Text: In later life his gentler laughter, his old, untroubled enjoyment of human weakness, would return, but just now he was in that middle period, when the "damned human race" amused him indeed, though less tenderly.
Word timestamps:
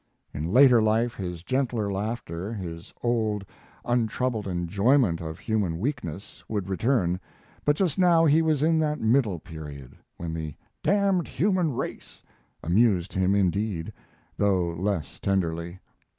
In 0.33 0.45
later 0.51 0.81
life 0.81 1.13
his 1.13 1.43
gentler 1.43 1.91
laughter, 1.91 2.51
his 2.53 2.91
old, 3.03 3.45
untroubled 3.85 4.47
enjoyment 4.47 5.21
of 5.21 5.37
human 5.37 5.77
weakness, 5.77 6.43
would 6.49 6.67
return, 6.69 7.19
but 7.65 7.75
just 7.75 7.99
now 7.99 8.25
he 8.25 8.41
was 8.41 8.63
in 8.63 8.79
that 8.79 8.99
middle 8.99 9.37
period, 9.37 9.95
when 10.17 10.33
the 10.33 10.55
"damned 10.81 11.27
human 11.27 11.71
race" 11.73 12.23
amused 12.63 13.13
him 13.13 13.35
indeed, 13.35 13.93
though 14.37 14.69
less 14.71 15.19
tenderly. 15.19 15.79